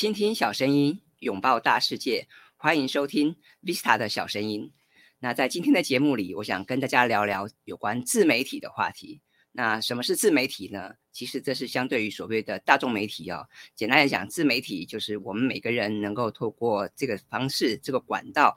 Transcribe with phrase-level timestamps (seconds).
[0.00, 4.72] 倾听小声音，拥抱大世界，欢迎收听 Vista 的小声音。
[5.18, 9.20] 那在今天的节目里，我想跟大家聊聊有关自媒体的话题。
[9.52, 10.94] 那什么是自媒体呢？
[11.12, 13.46] 其实这是相对于所谓的大众媒体哦。
[13.74, 18.56] 简单来讲，自媒体就是我们每个人能够透过这个方式、这个管道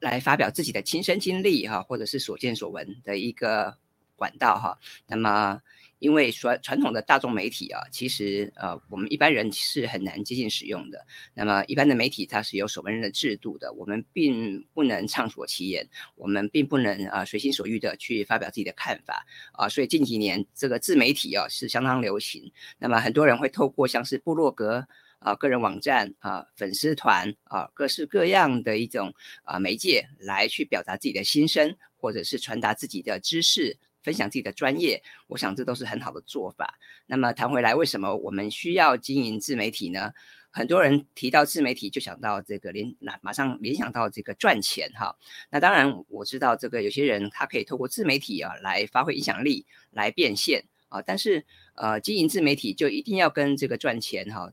[0.00, 3.76] 来发表自己的亲身经历哈，或者是所见所闻的一个
[4.18, 4.78] 管道哈。
[5.06, 5.62] 那么
[6.00, 11.04] 因为传传统的大众媒体啊，其实呃，我们一般人是很难接近使用的。
[11.34, 19.68] 那么一般的媒体它是有守门人的制度的，我们并不能畅所其言，我们并不能啊随心所欲的去发表自己的看法啊。
[19.68, 22.52] 所以近几年这个自媒体啊是相当流行。
[22.78, 24.86] 那么很多人会透过像是部落格
[25.18, 29.12] 啊、个人网站啊、粉丝团啊，各式各样的一种
[29.42, 33.78] 啊媒介来去表达自己的心声，或者是传达自己的知识。
[34.08, 36.78] 分享自己的专业，我想这都是很好的做法。
[37.04, 40.14] 那么谈回来，为什么我们需要经营自媒体呢？
[40.50, 45.18] 很多人提到自媒体，就想到这个联，马上联想到这个赚钱哈。
[45.50, 51.02] 那当然我知道这个有些人他可以透过自媒体啊来发挥影响力，来变现啊。
[51.02, 54.50] 但是呃，经营自媒体就一定要跟这个赚钱哈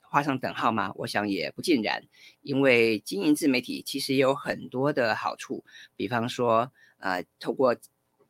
[0.00, 0.92] 画上等号吗？
[0.96, 2.04] 我想也不尽然，
[2.40, 5.62] 因为经营自媒体其实有很多的好处，
[5.94, 7.76] 比方说呃，透过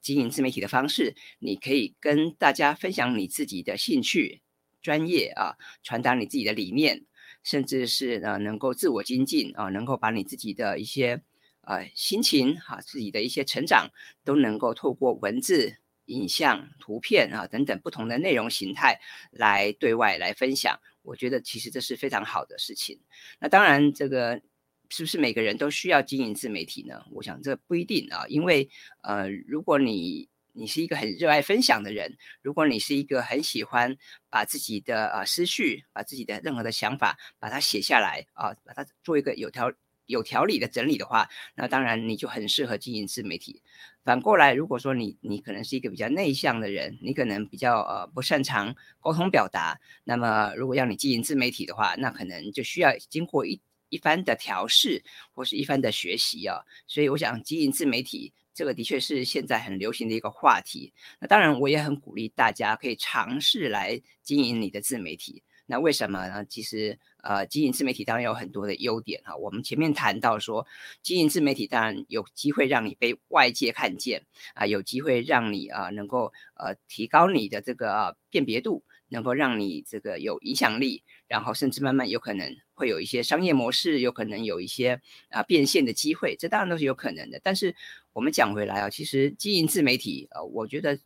[0.05, 4.43] 经营自媒体的方式，你可以跟大家分享你自己的兴趣、
[4.83, 7.07] 专业啊，传达你自己的理念，
[7.43, 11.23] 甚至是呃能够自我精进啊，能够把你自己的一些
[11.63, 13.89] 呃心情哈，自己的一些成长，
[14.25, 20.79] 都能够透过文字、影像、图片啊等等不同的内容形态来对外来分享。
[21.01, 23.01] 我觉得其实这是非常好的事情。
[23.41, 24.43] 那当然这个。
[24.91, 27.05] 是不是每个人都需要经营自媒体呢？
[27.11, 28.69] 我想这不一定啊，因为
[29.03, 33.97] 呃，如果你你是一个很热爱分享的人，如果你是一个很喜欢
[34.31, 39.73] 把自己的呃思绪、把自己的任何的想法把它写下来啊，把它做一个有条
[40.07, 43.63] 有条理的整理的话，那当然你就很适合经营自媒体。
[44.05, 53.61] 反过来，如果说你你可能是一个比较内向的人，你可能比较呃不擅长沟通表达，那么如果要你经营自媒体的话，那可能就需要经过一。
[53.95, 60.93] 一番的调试或是一番的学习啊，所以我想经营自媒体这个的确是现在很流行的一个话题。
[61.21, 65.45] 那当然，我也很鼓励大家可以尝试来经营你的自媒体。
[65.67, 66.45] 那为什么呢？
[66.45, 69.37] 其实呃，经营自媒体当然有很多的优点哈。
[69.37, 70.67] 我们前面谈到说，
[71.03, 78.83] 经营自媒体当然有机会让你被外界看见啊，有机会让你啊能够呃提高你的这个辨别度。
[79.09, 87.41] 能够让你这个有影响力，然后甚至慢慢有可能会有一些商业模式，有可能有一些啊变现的机会，这当然都是有可能的。
[87.43, 87.75] 但是
[88.13, 90.99] 我们讲回来啊，其实经营自媒体啊，我觉得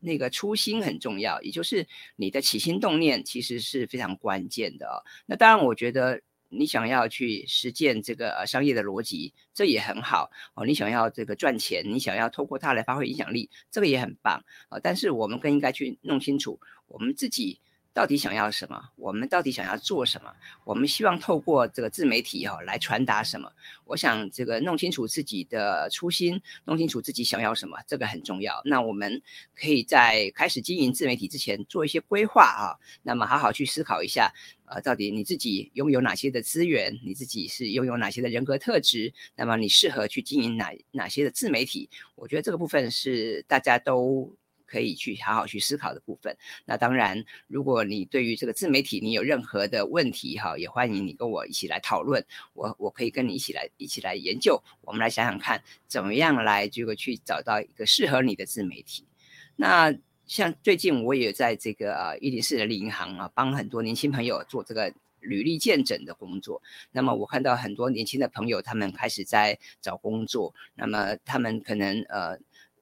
[0.00, 5.04] 那个初心很重要，也就是你的起心动念其实是非常关键的。
[5.26, 6.22] 那当然，我觉得。
[6.56, 10.64] 你想要去实践这个商业的逻辑，这也很好哦。
[10.64, 14.78] 你想要这个赚钱，你想要透过它来发挥影响力，这个也很棒啊。
[14.80, 17.58] 但是我们更应该去弄清楚我们自己。
[17.94, 18.90] 到底想要什么？
[18.96, 20.34] 我们到底想要做什么？
[20.64, 23.50] 我们希望透过这个自媒体哈来传达什么？
[23.84, 28.60] 我想这个弄清楚自己的初心，弄清楚自己想要什么，这个很重要。
[28.64, 29.22] 那我们
[29.54, 32.74] 可以在开始经营自媒体之前做一些规划啊。
[33.04, 34.34] 那么好好去思考一下，
[34.66, 36.98] 呃，到底你自己拥有哪些的资源？
[37.04, 39.14] 你自己是拥有哪些的人格特质？
[39.36, 41.88] 那么你适合去经营哪哪些的自媒体？
[42.16, 44.34] 我觉得这个部分是大家都。
[44.74, 46.36] 可以去好好去思考的部分。
[46.64, 52.26] 那当然，如果你对于这个自媒体你有任何的问题哈，也欢迎你跟我一起来讨论。
[52.54, 54.60] 我我可以跟你一起来一起来研究。
[54.80, 59.06] 我们来想想看，怎么样来这个去找到一个适合你的自媒体。
[59.54, 59.94] 那
[60.26, 66.60] 像最近我也在这个呃一零四人力银行啊，帮很多年轻朋友做这个履历见诊的工作。
[66.90, 70.52] 那么我看到很多年轻的朋友，他们开始在找工作。
[70.74, 72.36] 那么他们可能呃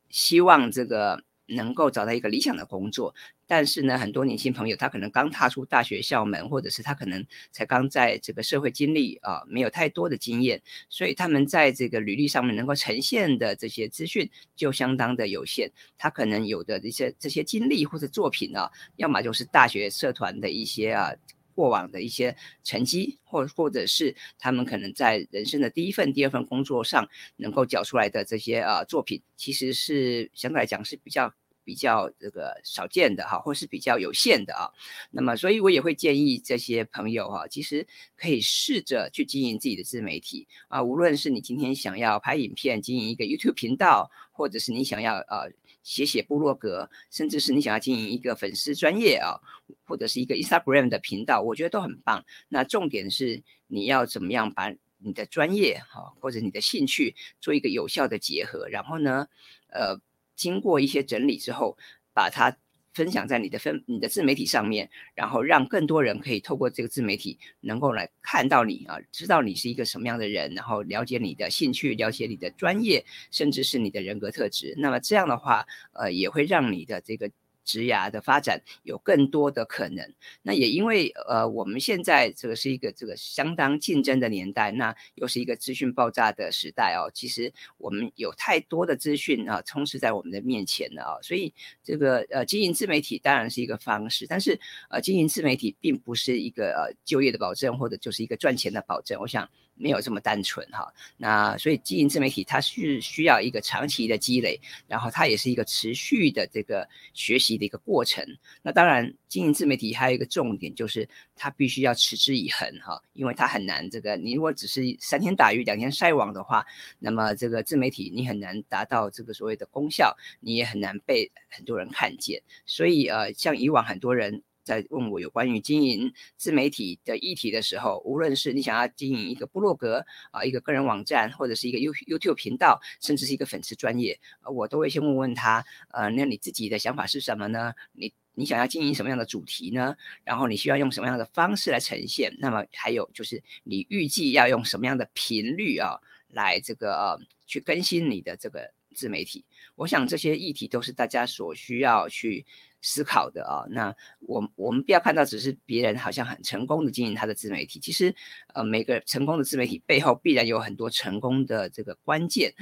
[0.09, 1.23] 希望这个。
[1.55, 3.15] 能够找到一个理想的工作，
[3.47, 15.71] 但是呢，很多年轻朋友他可能刚踏出大学校门，或者是他可能才刚在这个社会经历啊，没有太多的经验，所以他们在这个履历上面能够呈现的这些资讯就相当的有限。
[15.97, 21.13] 他可能有的这些这些经历或者作品啊，要么就是大学社团的一些啊。
[21.55, 22.35] 过往的一些
[22.65, 27.07] 成绩，或或者是他们可能在人生的第一份、第二份工作上
[27.37, 34.71] 能够缴出来的这些啊作品，其实是相对来讲是比较比较这个少见的哈，或是比较有限的啊。
[35.11, 37.87] 那么，所以我也会建议这些朋友哈，其实
[38.17, 40.83] 可以试着去经营自己的自媒体啊。
[40.83, 45.51] 无论是你今天想要拍影片、经营一个 YouTube 频道，或者是你想要呃
[45.83, 49.41] 写写部落格，甚至是你想要经营一个粉丝专业啊，
[49.85, 52.25] 或者是一个 Instagram 的频道，我觉得都很棒。
[52.49, 54.73] 那重点是你要怎么样把
[55.05, 59.27] 你的专业哈，或者你的兴趣做一个有效的结合，然后呢，
[59.69, 59.99] 呃，
[60.37, 61.77] 经过一些整理之后，
[62.13, 62.57] 把它。
[62.95, 74.75] 分享在你的分你的自媒体上面，然后让更多人可以透过这个自媒体能够来看到你啊，知道你是一个什么样的人，然后了解你的兴趣，了解你的专业，甚至是你的人格特质。
[74.77, 77.31] 那么这样的话，呃，也会让你的这个。
[77.65, 80.13] 职涯的发展有更多的可能，
[80.43, 87.11] 那也因为呃我们现在这个是一个这个相当竞争的年代，那又是一个资讯爆炸的时代哦。
[87.15, 94.59] 其实我们有太多的资讯啊充斥在我们的面前了啊，所以这个呃经营自媒体当然是一个方式，但是
[94.91, 99.21] 呃经营自媒体并不是一个呃就业的保证或者就是一个赚钱的保证。
[99.21, 99.49] 我想。
[99.75, 108.25] 没有这么单纯哈，那所以经营自媒体它是需要一个长期的积累，然后它也是一个持续的这个学习的一个过程。
[108.63, 116.65] 那当然，经营自媒体还有一个重点就是它必须要持之以恒哈，因为它很难这个你如果只是三天打鱼两天晒网的话，
[116.99, 122.43] 那么这个自媒体你很难达到这个所谓的功效，你也很难被很多人看见。
[122.67, 124.43] 所以呃，像以往很多人。
[124.65, 137.75] 在问我有关于经营自媒体的议题的时候，无论是你想要经营一个部落格啊，一个个人网站，或者是一个 You YouTube 频道，甚至是一个粉丝专业，我都会先问问他，呃，那你自己的想法是什么呢？
[137.93, 139.97] 你你想要经营什么样的主题呢？
[140.25, 142.35] 然后你需要用什么样的方式来呈现？
[142.39, 145.99] 那么还有就是你预计要用什么样的频率啊，
[146.29, 149.45] 来这个呃去更新你的这个自媒体？
[149.75, 152.47] 我想这些议题都是大家所需要去。
[152.83, 158.15] 思考的啊，那我我们不要看到只是别人好像很成功的经营他的自媒体，其实
[158.53, 162.53] 呃每个成功的自媒体背后必然有很多成功的这个关键，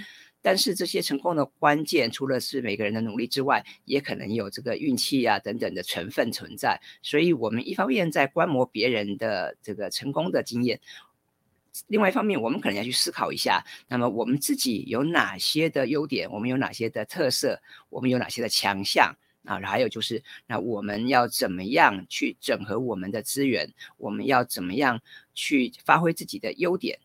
[0.42, 6.78] 但是这些成功的关键除了是每个人的努力之外，也可能有这个运气啊等等的成分存在。
[7.02, 10.78] 所以，我们一方面在观摩别人的这个成功的经验，
[11.86, 19.16] 另外一方面我们可能要去思考一下，那么我们自己有哪些的优点，我们有哪些的特色，我们有哪些的强项。
[19.44, 23.72] 啊，还有就是，那我们要怎么样去整合我们的资源？
[23.96, 25.00] 我们要怎么样
[25.34, 26.98] 去发挥自己的优点？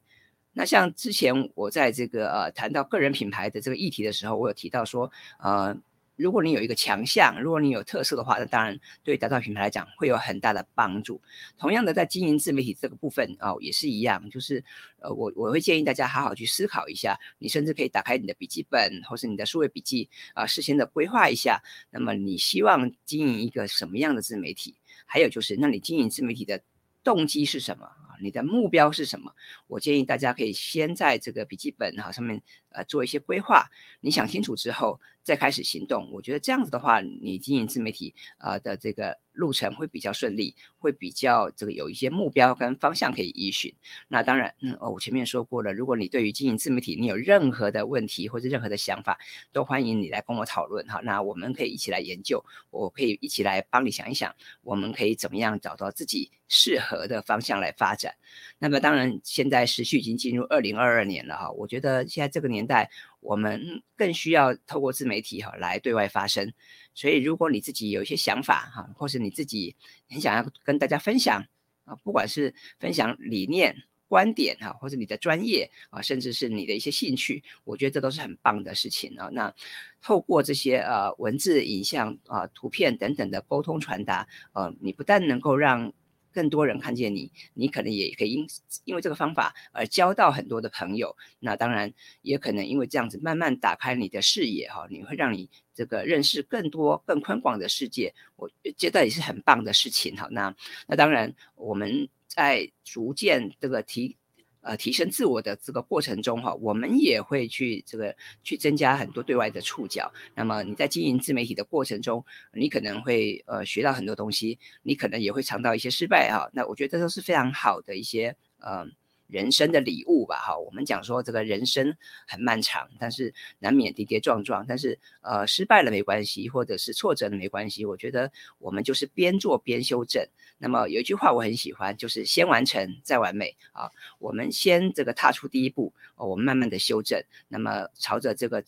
[0.53, 5.75] 那像之前我在这个呃谈到个人品牌的这个议题的时候，我有提到说，呃。
[6.15, 11.21] 如果你有一个强项，如果你有特色的话，那当然对打造品牌来讲会有很大的帮助。
[11.57, 14.63] 同样的，在经营自媒体这个部分啊，也是一样，就是
[14.99, 21.61] 呃，我我会建议大家好好去思考一下，你甚至可以打开你的笔记本或是你的数位笔记啊，事先的规划一下。
[21.91, 24.75] 那么你希望经营一个什么样的自媒体？
[25.05, 26.61] 还有就是，那你经营自媒体的
[27.03, 27.87] 动机是什么？
[28.21, 29.33] 你的目标是什么？
[29.67, 33.69] 我建议大家可以先在这个笔记本哈上面呃做一些规划。
[34.01, 36.09] 你想清楚之后再开始行动。
[36.11, 43.73] 我觉得这样子的话，你经营自媒体啊的这个路程会比较顺利，会比较这个有一些目标跟方向可以依循。
[44.07, 49.19] 那当然，嗯哦，我前面说过了，如果你对于经营自媒体你有任何的问题或者任何的想法，
[49.51, 51.01] 都欢迎你来跟我讨论哈。
[51.03, 54.33] 那我们可以一起来研究，我可以一起来帮你想一想，
[54.63, 58.15] 我们可以怎么样找到自己适合的方向来发展。
[58.57, 61.51] 那么当然，现在时序已经进入二零二二年了哈。
[61.51, 62.89] 我觉得现在这个年代，
[63.25, 66.53] 我们更需要透过自媒体哈来对外发声。
[66.93, 69.75] 所以，如果你自己有一些想法哈，或是你自己
[70.09, 71.45] 很想要跟大家分享
[71.83, 79.29] 啊，不管是分享理念、观点哈，或者你的专业啊，甚至是你的一些兴趣，我觉得这都是很棒的事情啊。
[79.33, 79.53] 那
[80.01, 85.91] 透过这些呃文字、影像啊、图片等等的沟通传达，呃，你不但能够让
[86.35, 88.45] 更多人看见你，你可能也可以因
[88.83, 91.15] 因为这个方法而交到很多的朋友。
[91.39, 98.13] 那当然也可能因为这样子慢慢打开你的视野哈，你会让你这个认识更多更宽广的世界。
[98.35, 100.27] 我觉得也是很棒的事情哈。
[100.29, 100.53] 那
[100.87, 104.17] 那当然我们在逐渐这个提。
[104.65, 110.11] 呃，提升自我的这个过程中，哈，我们也会去这个去增加很多对外的触角。
[110.33, 116.49] 那么你在经营自媒体的过程中，你可能会呃学到很多东西，你可能也会尝到一些失败哈。
[116.51, 118.85] 那我觉得这都是非常好的一些呃。
[119.27, 130.27] 人生的礼物吧，哈，我们讲说这个人生很漫长，但是难免跌跌撞撞，但是呃失败了没关系，或者是挫折了没关系，我觉得我们就是边做边修正。
[130.57, 133.89] 那么有一句话我很喜欢，就是先完成再完美啊。
[134.19, 138.63] 我们先这个踏出第一步，我们慢慢的修正，那么朝着这个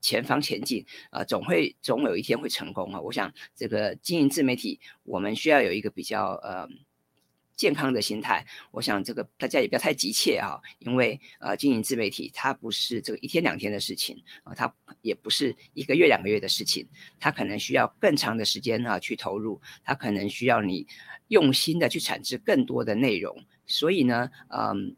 [0.00, 3.00] 前方前进，呃，总会总有一天会成功啊。
[3.00, 6.68] 我想这个经营自媒体，我们需要有一个比较呃。
[7.56, 16.88] 健康的心态，我想这个大家也不要太急切啊，因为呃，经营自媒体它不是这个一天两天的事情啊，它也不是一个月两个月的事情，
[17.20, 20.86] 它可能需要更长的时间啊去投入，它可能需要你
[21.28, 24.96] 用心的去产制更多的内容，所以呢，嗯，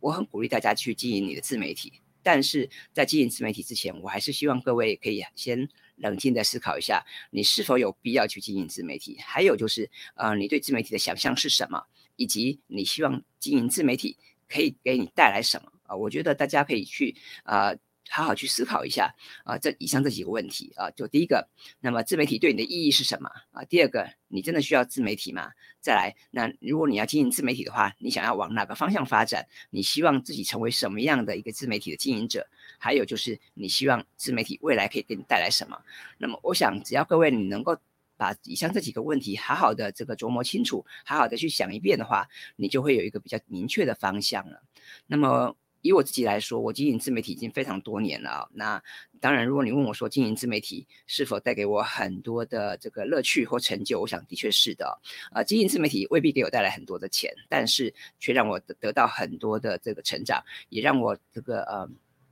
[0.00, 5.68] 我很鼓励大家去经营你的自媒体，但是在经营自媒体之前，我还是希望各位可以先。
[5.98, 9.16] 冷静的思考一下，你是否有必要去经营自媒体？
[9.20, 11.84] 还有就是，呃，你对自媒体的想象是什么？
[12.16, 15.70] 以及你希望经营自媒体可以给你带来什么？
[15.84, 17.14] 啊，我觉得大家可以去，
[17.44, 17.76] 啊。
[18.10, 21.48] 好好去思考一下啊，这以上这几个问题啊，就第一个，
[21.80, 23.64] 那么自媒体对你的意义是什么啊？
[23.64, 25.50] 第二个，你真的需要自媒体吗？
[25.80, 29.46] 再来，那如果你要经营自媒体的话，你想要往哪个方向发展？
[29.70, 32.46] 你希望自己成为什么样的一个自媒体的经营者？
[32.78, 35.82] 还有就是，你希望自媒体未来可以给你带来什么？
[36.18, 37.76] 那么，我想只要各位你能够
[38.16, 44.62] 把以上这几个问题好好的这个琢磨清楚，好好的去想一遍的话，你就会有一个比较明确的方向了。
[45.06, 45.56] 那么。
[45.84, 48.48] 以我自己来说，我经营自媒体已经非常多年了啊。
[48.54, 48.82] 那
[49.20, 54.98] 当然，如果你问我说经营自媒体是否带给我很多的这个乐趣或成就，我想的确是的。
[55.30, 61.86] 啊，经营自媒体未必给我带来很多的钱，但是却让我得到很多的这个成长，也让我这个呃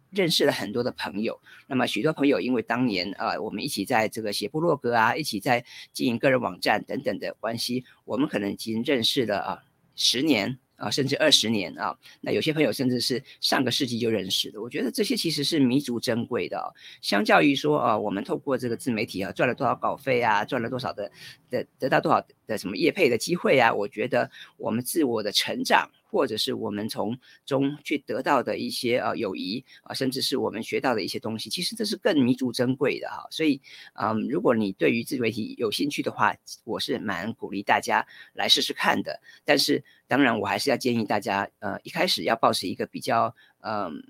[0.08, 1.38] 认识了很多的朋友。
[1.66, 9.62] 那么许多朋友因为当年啊，我们一起在这个写部落格啊，一起在经营个人网站等等的关系，我们可能已经认识了啊
[9.94, 10.58] 十年。
[10.82, 16.74] 啊，甚至二十年啊，那有些朋友甚至是上个世纪就认识的，我觉得这些其实是弥足珍贵的。
[17.00, 21.10] 相较于说啊，我们透过这个自媒体啊，赚了多少稿费啊，赚了多少的
[21.48, 25.88] 的得到多少的什么业配的机会啊，我觉得我们自我的成长。
[26.12, 33.26] 或者是我们从中去得到的一些呃友谊啊，甚至是我们学到的一些东西，其实这是更弥足珍贵的哈。
[33.30, 33.62] 所以，
[33.94, 39.22] 嗯，如果你对于自媒体有兴趣的话，我是蛮鼓励大家来试试看的。
[39.46, 44.04] 但是，当然我还是要建议大家，呃，一开始要保持一个比较嗯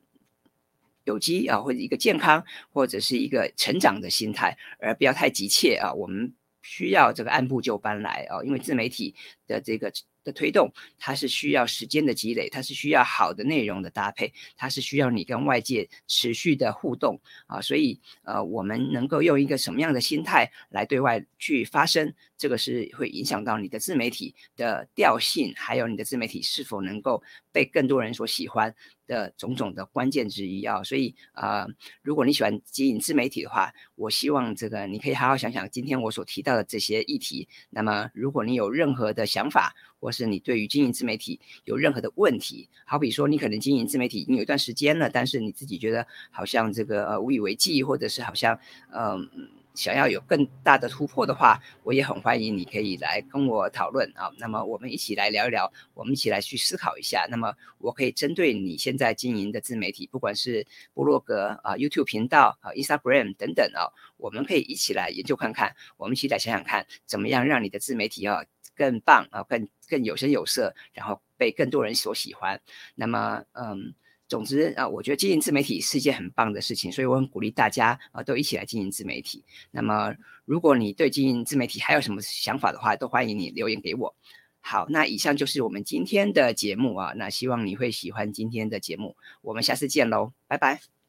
[1.05, 5.95] 有机啊，或者一个健康或者是一个成长的心态，而不要太急切啊。
[5.95, 9.15] 我们需要这个按部就班来啊，因为自媒体
[9.47, 9.93] 的这个。
[10.25, 17.21] 的推动，它是需要时间的积累，它是需要好的内容的搭配，它是需要你跟外界持续的互动。
[17.47, 28.75] 啊，所以呃，我们能够用一个什么样的心态来对外去发声，这个是会影响到你的自媒体的调性，还有你的自媒体是否能够被更多人所喜欢
[29.07, 30.83] 的种种的关键之一啊。
[30.83, 31.67] 所以啊，
[32.03, 37.49] 如果你喜欢经营自媒体的话，我希望这个你可以好好想想今天我所提到的这些议题。
[37.71, 48.59] 那么，如果你有任何的想法，或是你对于经营自媒体有任何的问题，好比说你可能经营自媒体已经有一段时间了，但是你自己觉得好像这个呃无以为继，或者是好像
[48.93, 49.29] 嗯
[49.75, 54.31] 想要有更大的突破的话，我也很欢迎你可以来跟我讨论啊。
[54.39, 57.27] 那么我们一起来聊一聊，我们一起来去思考一下。
[57.31, 68.45] 那么我可以针对你现在经营的自媒体，不管是部落格啊、YouTube 频道啊、Instagram 等等啊，我们可以一起来研究看看，我们一起来想想看，怎么样让你的自媒体啊。
[68.75, 72.59] 更棒啊，更更有声有色，然后被更多人所喜欢。
[72.95, 73.95] 那么，嗯，
[74.33, 79.45] 总之啊，我觉得经营自媒体是一件很棒的事情，所以我很鼓励大家啊，都一起来经营自媒体。
[79.71, 84.15] 那么，如果你对经营自媒体还有什么想法的话，都欢迎你留言给我。
[84.63, 91.02] 好，那以上就是我们今天的节目啊，那希望你会喜欢今天的节目，我们下次见喽，拜拜。